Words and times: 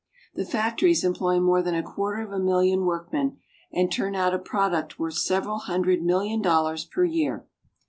The 0.33 0.45
factories 0.45 1.03
employ 1.03 1.39
more 1.39 1.61
than 1.61 1.75
a 1.75 1.83
quarter 1.83 2.23
of 2.23 2.31
a 2.31 2.39
million 2.39 2.85
work 2.85 3.13
men, 3.13 3.37
and 3.71 3.91
turn 3.91 4.15
out 4.15 4.33
a 4.33 4.39
product 4.39 4.97
worth 4.97 5.19
several 5.19 5.59
hundred 5.59 6.01
million 6.01 6.41
dollars 6.41 6.85
per 6.85 7.03
year. 7.03 7.45